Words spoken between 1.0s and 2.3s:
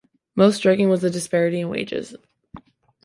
the disparity in wages.